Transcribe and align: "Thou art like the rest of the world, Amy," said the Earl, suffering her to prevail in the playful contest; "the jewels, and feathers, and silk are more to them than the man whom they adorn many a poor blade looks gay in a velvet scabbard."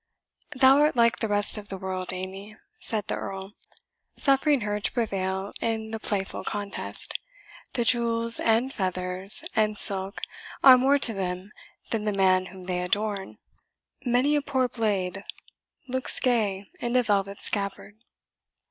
"Thou 0.55 0.79
art 0.79 0.95
like 0.95 1.19
the 1.19 1.27
rest 1.27 1.59
of 1.59 1.67
the 1.69 1.77
world, 1.77 2.11
Amy," 2.11 2.57
said 2.81 3.05
the 3.05 3.13
Earl, 3.13 3.53
suffering 4.17 4.61
her 4.61 4.79
to 4.79 4.91
prevail 4.91 5.53
in 5.61 5.91
the 5.91 5.99
playful 5.99 6.43
contest; 6.43 7.19
"the 7.73 7.83
jewels, 7.85 8.39
and 8.39 8.73
feathers, 8.73 9.43
and 9.55 9.77
silk 9.77 10.21
are 10.63 10.75
more 10.75 10.97
to 10.97 11.13
them 11.13 11.51
than 11.91 12.05
the 12.05 12.13
man 12.13 12.47
whom 12.47 12.63
they 12.63 12.81
adorn 12.81 13.37
many 14.03 14.35
a 14.35 14.41
poor 14.41 14.67
blade 14.67 15.23
looks 15.87 16.19
gay 16.19 16.65
in 16.79 16.95
a 16.95 17.03
velvet 17.03 17.37
scabbard." 17.37 17.99